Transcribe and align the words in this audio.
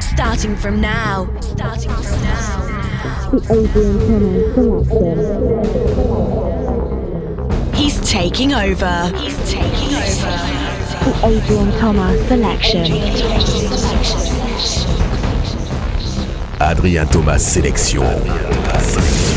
Starting 0.00 0.56
from 0.56 0.80
now. 0.80 1.28
Starting 1.40 1.90
from 1.90 2.20
now. 2.22 2.88
He's 7.74 8.00
taking 8.00 8.52
over. 8.54 9.12
He's 9.16 9.38
taking 9.50 9.94
over. 9.94 10.38
The 11.04 11.12
Adrian 11.24 11.70
Thomas 11.78 12.28
Selection. 12.28 12.92
Adrien 16.60 17.06
Thomas 17.06 17.42
Sélection. 17.56 19.27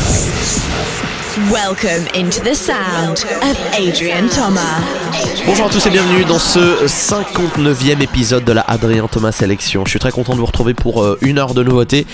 Welcome 1.50 2.06
into 2.14 2.40
the 2.44 2.54
sound 2.54 3.24
of 3.42 3.58
Adrian 3.74 4.28
Thomas. 4.28 4.80
Bonjour 5.44 5.66
à 5.66 5.68
tous 5.70 5.84
et 5.86 5.90
bienvenue 5.90 6.24
dans 6.24 6.38
ce 6.38 6.86
59e 6.86 8.00
épisode 8.00 8.44
de 8.44 8.52
la 8.52 8.60
Adrien 8.60 9.08
Thomas 9.08 9.32
Sélection. 9.32 9.84
Je 9.84 9.90
suis 9.90 9.98
très 9.98 10.12
content 10.12 10.34
de 10.34 10.38
vous 10.38 10.46
retrouver 10.46 10.72
pour 10.72 11.02
euh, 11.02 11.18
une 11.20 11.38
heure 11.38 11.54
de 11.54 11.64
nouveautés, 11.64 12.06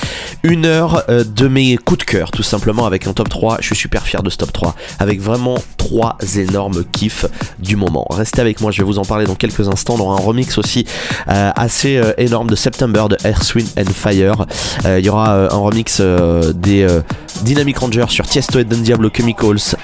une 0.45 0.65
heure 0.65 1.05
euh, 1.11 1.25
de 1.25 1.47
mes 1.47 1.77
coups 1.77 1.99
de 1.99 2.05
cœur 2.05 2.31
tout 2.31 2.43
simplement 2.43 2.87
avec 2.87 3.07
un 3.07 3.13
top 3.13 3.29
3. 3.29 3.59
Je 3.61 3.67
suis 3.67 3.77
super 3.77 4.03
fier 4.05 4.23
de 4.23 4.31
ce 4.31 4.39
top 4.39 4.53
3 4.53 4.75
avec 4.99 5.21
vraiment 5.21 5.59
trois 5.77 6.17
énormes 6.37 6.85
kiffs 6.91 7.27
du 7.59 7.77
moment. 7.77 8.07
Restez 8.11 8.41
avec 8.41 8.61
moi, 8.61 8.71
je 8.71 8.79
vais 8.79 8.87
vous 8.87 8.99
en 8.99 9.05
parler 9.05 9.27
dans 9.27 9.35
quelques 9.35 9.69
instants. 9.69 9.97
On 9.99 10.01
aura 10.01 10.15
un 10.15 10.25
remix 10.25 10.57
aussi 10.57 10.87
euh, 11.29 11.51
assez 11.55 12.01
énorme 12.17 12.49
de 12.49 12.57
September 12.57 13.05
de 13.11 13.19
Earth, 13.25 13.55
Wind 13.55 13.69
and 13.79 13.93
Fire. 13.93 14.47
Il 14.87 15.05
y 15.05 15.11
aura 15.11 15.53
un 15.53 15.59
remix 15.59 16.01
des 16.01 16.87
Dynamic 17.43 17.79
Rangers 17.79 18.07
sur 18.09 18.27
Tiesto 18.27 18.59
et 18.59 18.65
Don 18.65 18.79
Diablo 18.79 19.11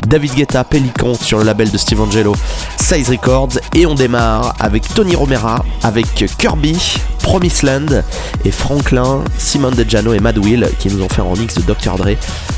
David 0.07 0.35
Guetta, 0.35 0.63
Pelican 0.63 1.15
sur 1.15 1.39
le 1.39 1.45
label 1.45 1.71
de 1.71 1.77
Steve 1.77 2.01
Angelo, 2.01 2.37
Size 2.81 3.09
Records 3.09 3.59
et 3.75 3.85
on 3.85 3.95
démarre 3.95 4.55
avec 4.61 4.87
Tony 4.95 5.17
Romera, 5.17 5.65
avec 5.83 6.07
Kirby, 6.39 6.77
Promised 7.21 7.63
Land 7.65 8.03
et 8.45 8.51
Franklin, 8.53 9.25
Simon 9.39 9.71
DeJano 9.71 10.13
et 10.13 10.21
Mad 10.21 10.39
Will 10.39 10.69
qui 10.79 10.89
nous 10.89 11.03
ont 11.03 11.09
fait 11.09 11.21
un 11.21 11.25
remix 11.25 11.55
de 11.55 11.63
Dr. 11.63 11.97
Dre, 11.97 12.11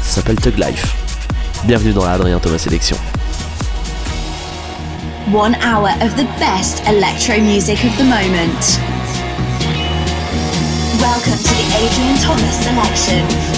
ça 0.03 0.17
s'appelle 0.17 0.37
Tug 0.37 0.59
Life. 0.59 0.95
Bienvenue 1.65 1.93
dans 1.93 2.05
la 2.05 2.13
Adrien 2.13 2.39
Thomas 2.39 2.59
Sélection. 2.59 2.97
One 5.33 5.57
hour 5.63 5.89
of 6.03 6.15
the 6.17 6.27
best 6.39 6.83
electro 6.87 7.41
music 7.41 7.79
of 7.85 7.97
the 7.97 8.05
moment. 8.05 8.79
Welcome 11.01 11.39
to 11.39 11.55
the 11.55 11.67
Adrian 11.79 12.19
Thomas 12.21 12.53
Selection. 12.63 13.56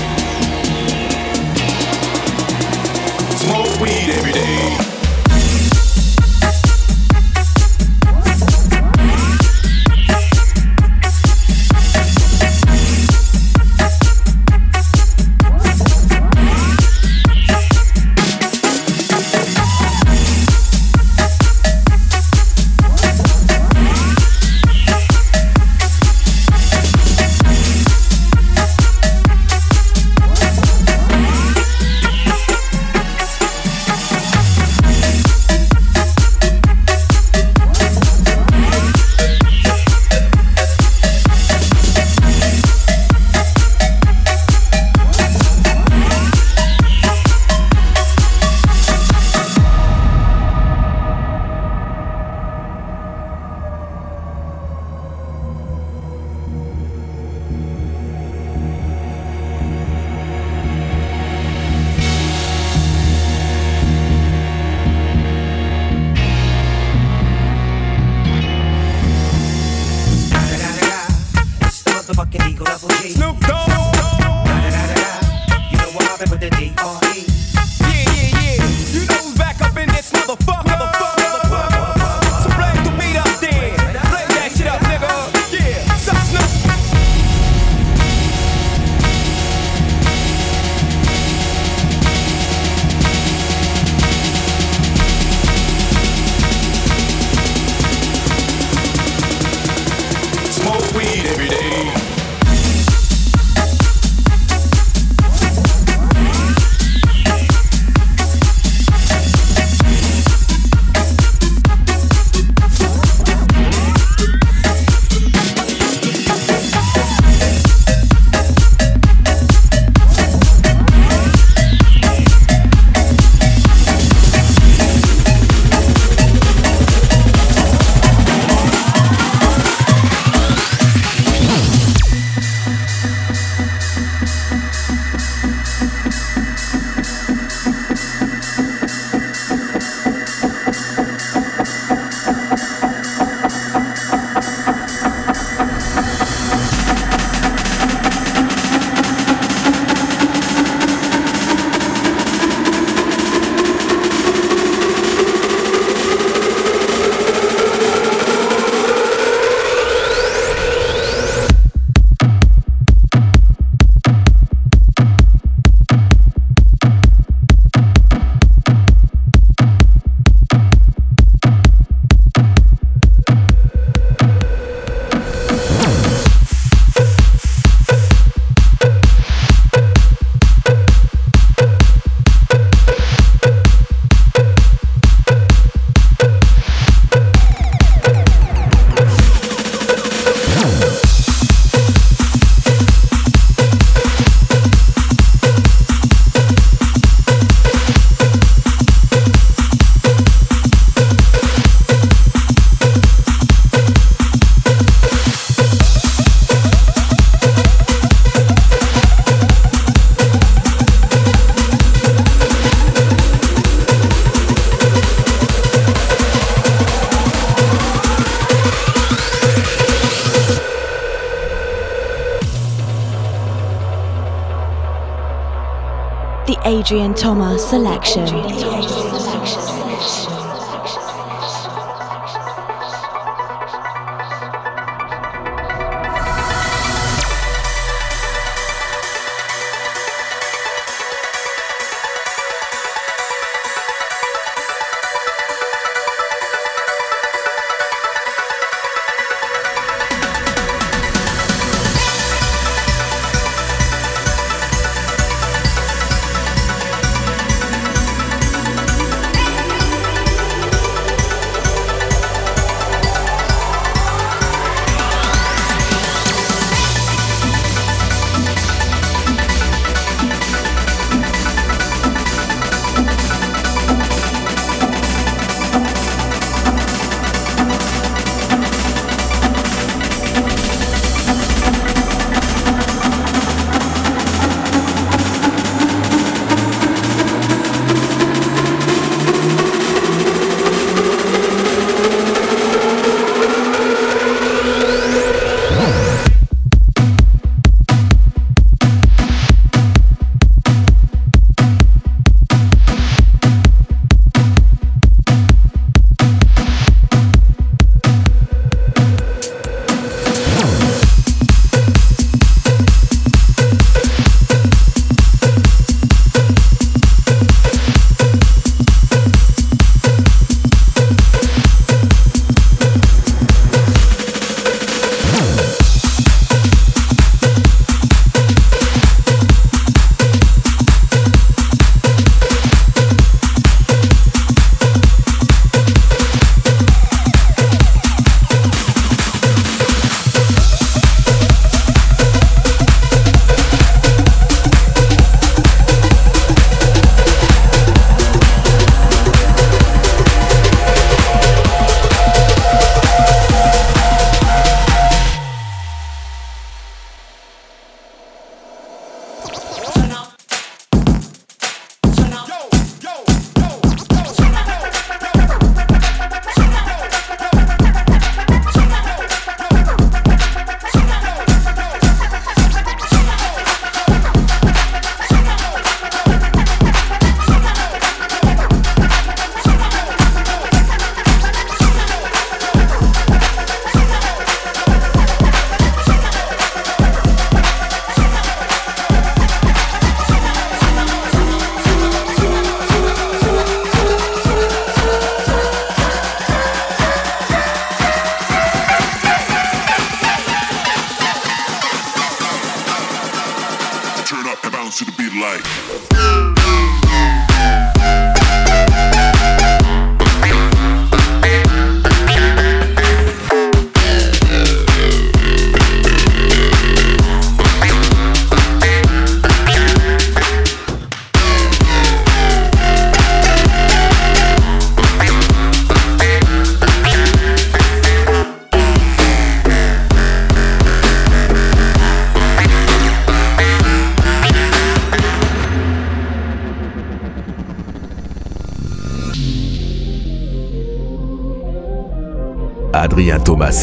Thomas 227.19 227.69
selection. 227.69 228.68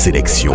Sélection. 0.05 0.53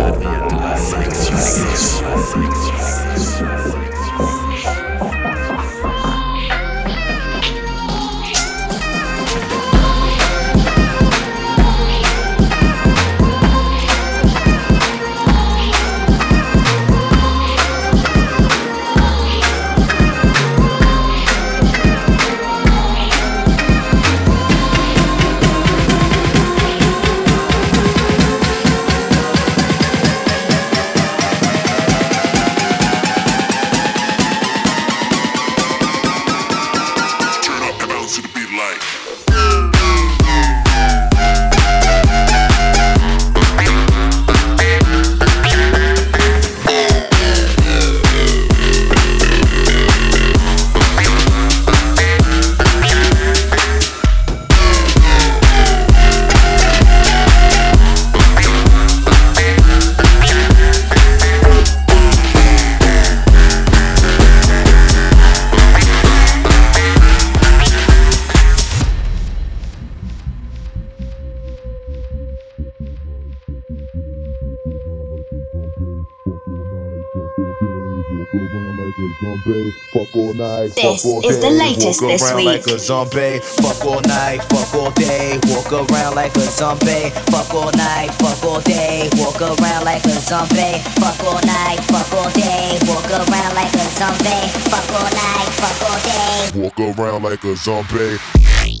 This 81.01 81.25
is 81.25 81.39
the 81.39 81.49
latest 81.49 81.99
this 81.99 82.21
around 82.21 82.35
week. 82.35 82.45
like 82.45 82.67
a 82.67 82.77
zombie. 82.77 83.39
Fuck 83.39 83.85
all 83.85 84.01
night, 84.01 84.43
fuck 84.53 84.75
all 84.75 84.91
day. 84.91 85.39
Walk 85.47 85.71
around 85.73 86.13
like 86.13 86.35
a 86.35 86.41
zombie. 86.41 87.09
Fuck 87.33 87.51
all 87.55 87.71
night, 87.73 88.11
fuck 88.21 88.43
all 88.43 88.61
day. 88.61 89.09
Walk 89.17 89.41
around 89.41 89.83
like 89.83 90.05
a 90.05 90.19
zombie. 90.21 90.77
Fuck 91.01 91.23
all 91.25 91.41
night, 91.41 91.79
fuck 91.89 92.13
all 92.13 92.29
day. 92.37 92.77
Walk 92.85 93.09
around 93.09 93.55
like 93.55 93.73
a 93.73 93.85
zombie. 93.97 94.45
Fuck 94.69 94.93
all 94.93 95.09
night, 95.09 95.49
fuck 95.57 95.89
all 95.89 95.99
day. 96.05 96.61
Walk 96.61 96.99
around 96.99 97.23
like 97.23 97.43
a 97.45 97.55
zombie. 97.55 98.80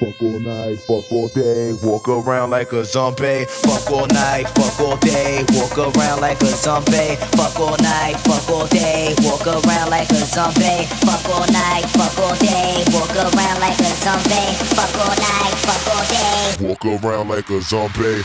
Fuck 0.00 0.22
all 0.22 0.40
night, 0.40 0.78
fuck 0.88 1.12
all 1.12 1.28
day, 1.28 1.74
walk 1.82 2.08
around 2.08 2.48
like 2.48 2.72
a 2.72 2.86
zombie. 2.86 3.44
Fuck 3.44 3.90
all 3.90 4.06
night, 4.06 4.48
fuck 4.48 4.80
all 4.80 4.96
day, 4.96 5.44
walk 5.50 5.76
around 5.76 6.22
like 6.22 6.40
a 6.40 6.46
zombie. 6.46 7.16
Fuck 7.36 7.60
all 7.60 7.76
night, 7.76 8.14
fuck 8.24 8.48
all 8.48 8.66
day, 8.68 9.14
walk 9.20 9.46
around 9.46 9.90
like 9.90 10.08
a 10.08 10.24
zombie. 10.24 10.86
Fuck 11.04 11.28
all 11.28 11.46
night, 11.52 11.84
fuck 11.92 12.18
all 12.18 12.34
day, 12.36 12.82
walk 12.88 13.14
around 13.14 13.60
like 13.60 13.78
a 13.78 13.92
zombie. 14.00 14.56
Fuck 14.72 14.94
all 15.04 15.14
night, 15.20 15.54
fuck 15.68 15.86
all 15.94 16.04
day. 16.08 16.56
Walk 16.66 17.04
around 17.04 17.28
like 17.28 17.50
a 17.50 17.60
zombie. 17.60 18.24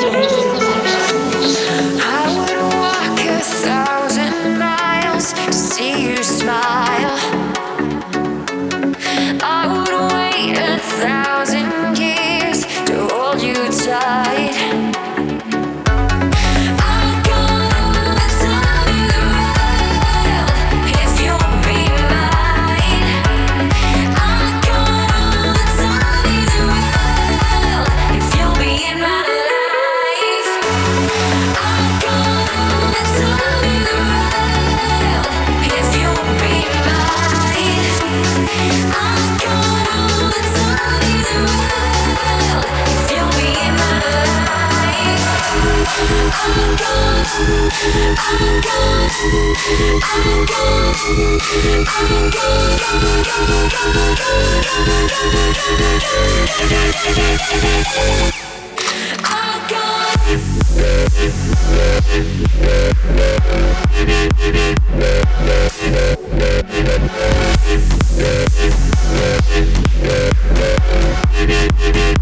Yeah. 71.83 72.20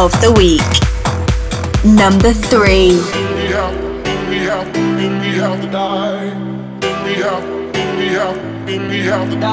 Of 0.00 0.12
the 0.22 0.32
week. 0.32 0.64
Number 1.84 2.32
three. 2.32 2.96
We 3.36 3.52
have, 3.52 3.76
we 4.30 4.38
have, 4.48 4.66
we 4.72 5.36
have. 5.36 5.60
We 7.04 7.14
have, 7.20 7.44
we 7.98 8.08
have, 8.16 8.36
we 8.88 9.04
have. 9.04 9.28
We 9.28 9.44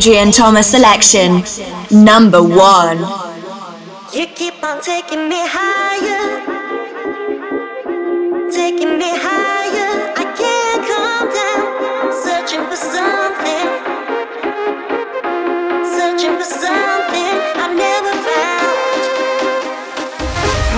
Adrian 0.00 0.30
Thomas 0.30 0.66
selection. 0.66 1.42
Number 1.90 2.42
one. 2.42 3.00
You 4.14 4.26
keep 4.28 4.64
on 4.64 4.80
taking 4.80 5.28
me 5.28 5.42
higher, 5.44 6.40
taking 8.50 8.96
me 8.96 9.10
higher. 9.12 9.92
I 10.16 10.24
can't 10.40 10.82
calm 10.88 11.28
down, 11.36 12.12
searching 12.24 12.64
for 12.70 12.80
something, 12.80 13.68
searching 15.84 16.34
for 16.38 16.48
something 16.48 17.34
I've 17.60 17.76
never 17.76 18.14
found. 18.24 19.02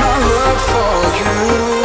My 0.01 0.15
love 0.35 0.61
for 0.73 0.95
you 1.21 1.82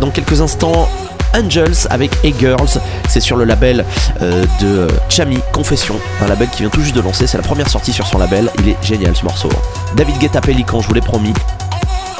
Dans 0.00 0.10
quelques 0.10 0.40
instants, 0.40 0.88
Angels 1.34 1.86
avec 1.90 2.12
A 2.24 2.30
Girls. 2.38 2.80
C'est 3.08 3.20
sur 3.20 3.36
le 3.36 3.44
label 3.44 3.84
euh, 4.22 4.44
de 4.60 4.66
euh, 4.66 4.88
Chami 5.08 5.40
Confession, 5.52 5.96
un 6.22 6.28
label 6.28 6.48
qui 6.50 6.62
vient 6.62 6.70
tout 6.70 6.82
juste 6.82 6.94
de 6.94 7.00
lancer. 7.00 7.26
C'est 7.26 7.36
la 7.36 7.42
première 7.42 7.68
sortie 7.68 7.92
sur 7.92 8.06
son 8.06 8.18
label. 8.18 8.50
Il 8.60 8.68
est 8.68 8.76
génial 8.82 9.16
ce 9.16 9.24
morceau. 9.24 9.50
David 9.96 10.18
Guetta 10.18 10.40
Pelican, 10.40 10.80
je 10.80 10.88
vous 10.88 10.94
l'ai 10.94 11.00
promis. 11.00 11.34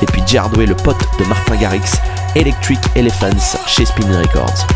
Et 0.02 0.06
puis 0.06 0.22
Jardway, 0.26 0.66
le 0.66 0.74
pote 0.74 1.04
de 1.18 1.24
Martin 1.24 1.56
Garrix, 1.56 1.98
Electric 2.34 2.78
Elephants 2.94 3.58
chez 3.66 3.84
Spin 3.84 4.06
Records. 4.18 4.66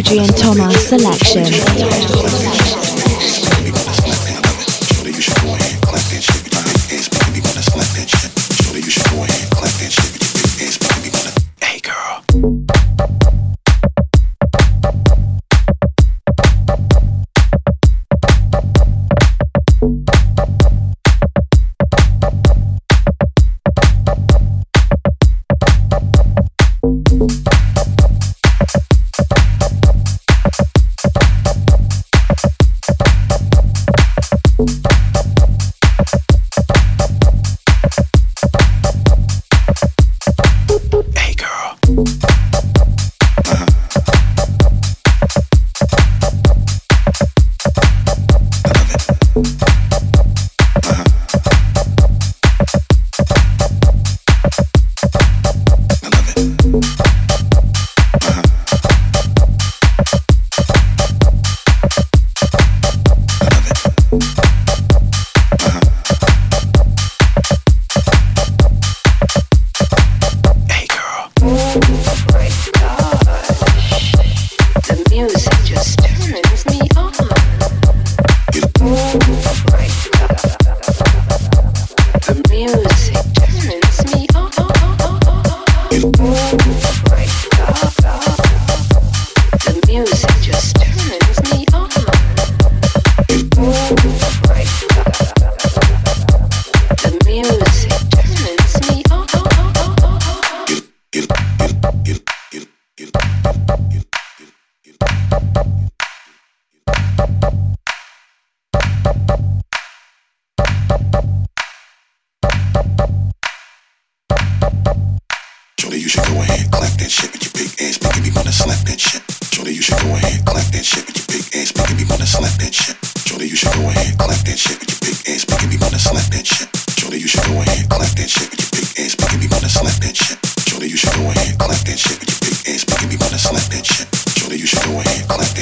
Adrian 0.00 0.24
and 0.24 0.34
Thomas 0.34 0.88
selection. 0.88 2.39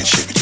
shit. 0.09 0.38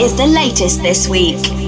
is 0.00 0.16
the 0.16 0.26
latest 0.26 0.80
this 0.80 1.06
week. 1.08 1.59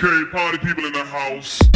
Okay, 0.00 0.30
party 0.30 0.58
people 0.58 0.84
in 0.84 0.92
the 0.92 1.04
house. 1.04 1.67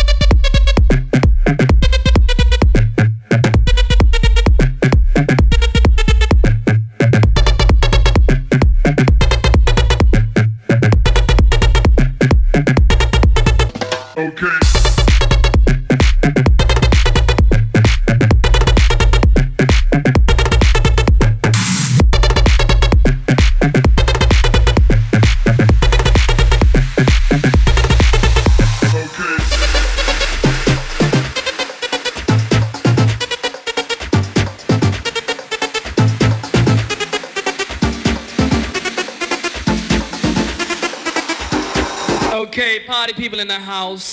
House. 43.72 44.11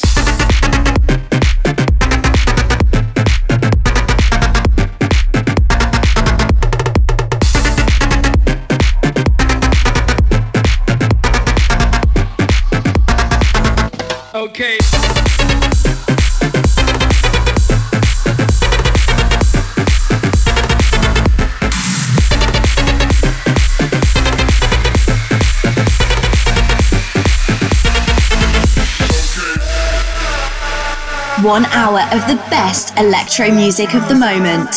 One 31.43 31.63
hour 31.67 32.01
of 32.11 32.27
the 32.27 32.35
best 32.49 32.97
electro 32.97 33.49
music 33.49 33.93
of 33.95 34.09
the 34.09 34.15
moment. 34.15 34.75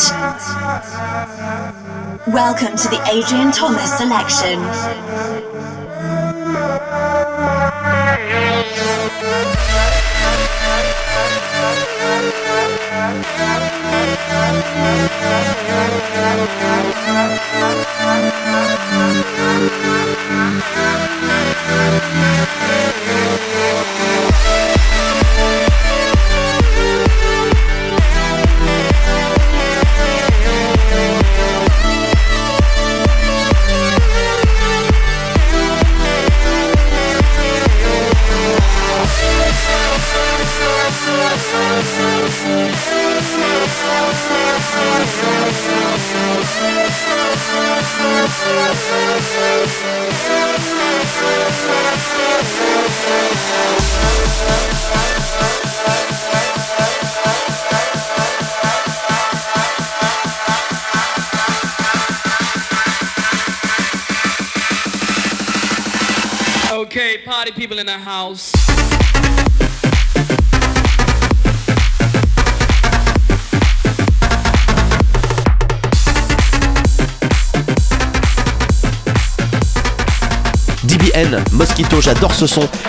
Welcome 2.29 2.77
to 2.77 2.89
the 2.89 3.03
Adrian 3.11 3.51
Thomas 3.51 3.99
selection. 3.99 4.61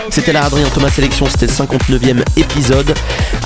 C'était 0.09 0.33
la 0.33 0.45
Adrien 0.45 0.67
Thomas 0.73 0.89
Sélection, 0.89 1.27
c'était 1.29 1.45
le 1.45 1.51
59e 1.51 2.23
épisode. 2.37 2.93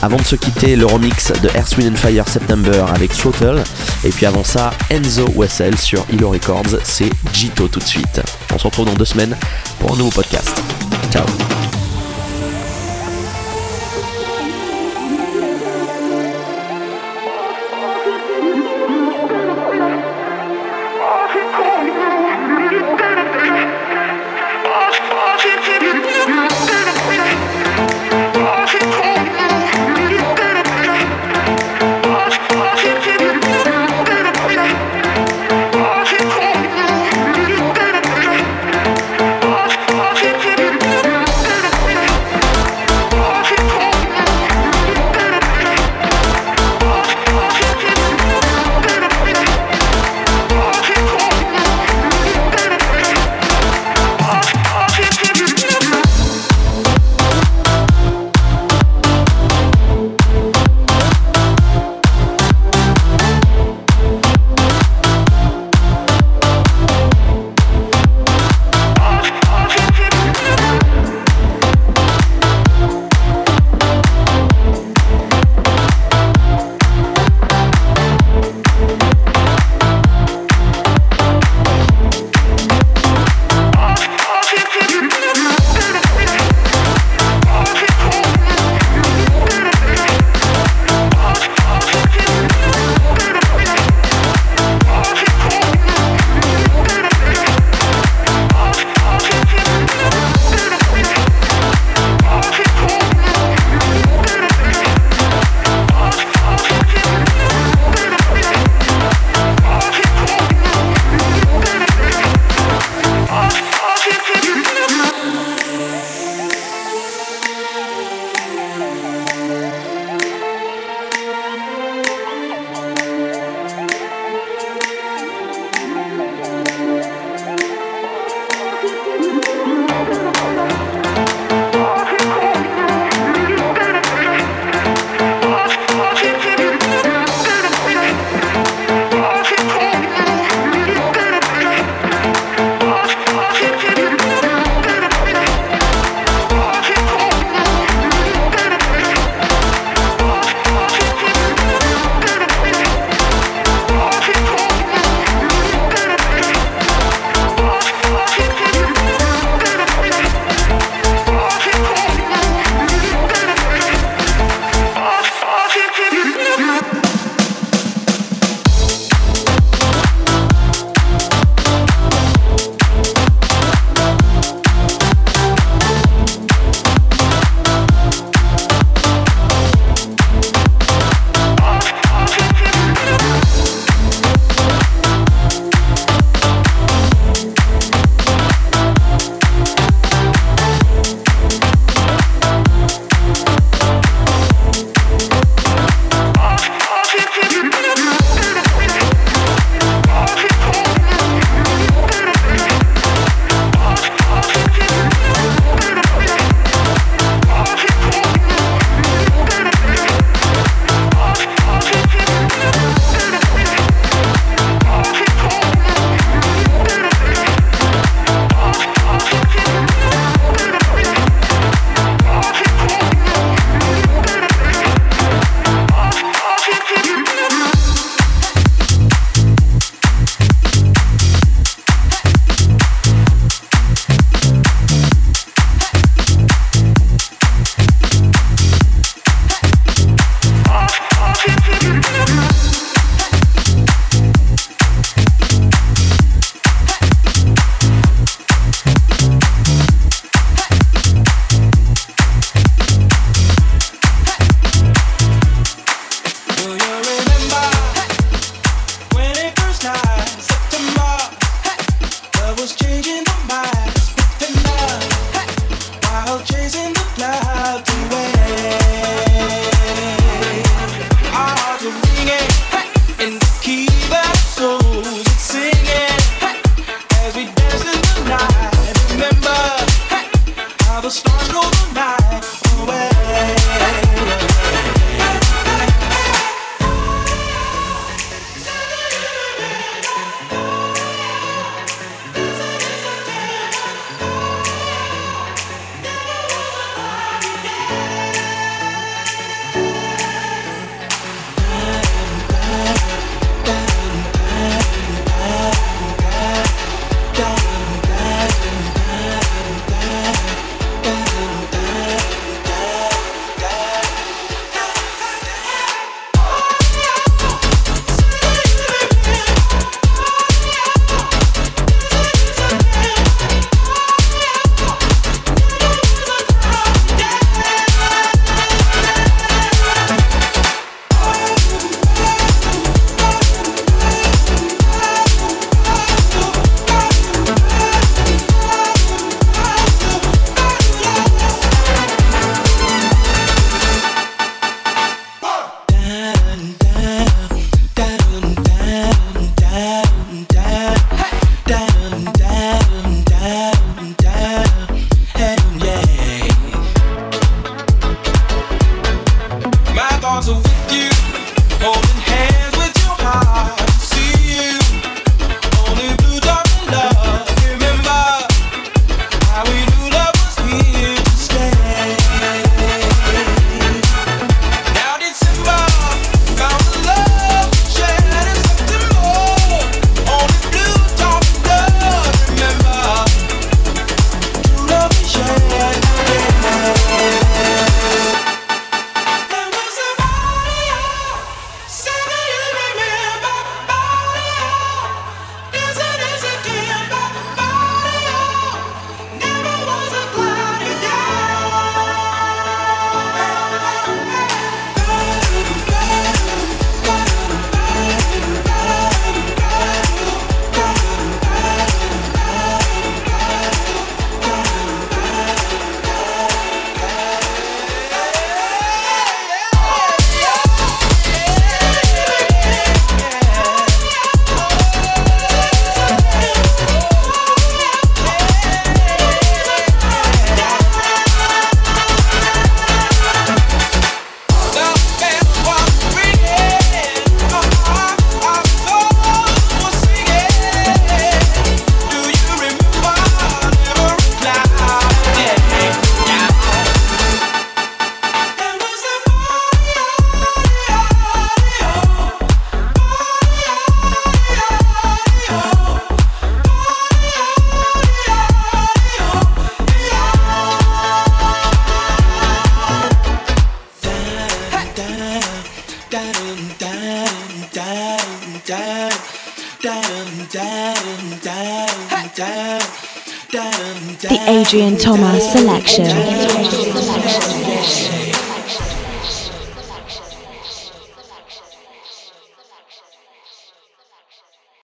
Avant 0.02 0.16
de 0.16 0.24
se 0.24 0.38
quitter, 0.38 0.78
le 0.78 0.86
remix 0.86 1.34
de 1.42 1.50
Earth, 1.50 1.76
Wind 1.78 1.94
and 1.94 1.98
Fire 1.98 2.28
September 2.28 2.86
avec 2.96 3.12
Throttle. 3.12 3.62
Et 4.06 4.10
puis 4.10 4.26
avant 4.26 4.44
ça, 4.44 4.72
Enzo 4.90 5.26
Wessel 5.36 5.78
sur 5.78 6.06
Hilo 6.12 6.30
Records, 6.30 6.80
c'est 6.84 7.10
Jito 7.34 7.68
tout 7.68 7.80
de 7.80 7.86
suite. 7.86 8.22
On 8.54 8.58
se 8.58 8.64
retrouve 8.64 8.86
dans 8.86 8.94
deux 8.94 9.06
semaines 9.06 9.36
pour 9.80 9.94
un 9.94 9.98
nouveau 9.98 10.12
podcast. 10.12 10.62
Ciao 11.12 11.26